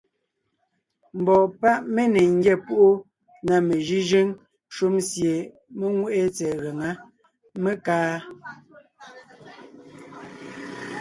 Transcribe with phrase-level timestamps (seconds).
[1.19, 2.89] Mbɔɔ páʼ mé ne ńgyá púʼu
[3.47, 4.27] na mejʉ́jʉ́ŋ
[4.73, 5.35] shúm sie
[5.77, 6.89] mé ŋweʼé tsɛ̀ɛ gaŋá,
[7.63, 8.13] mé kaa.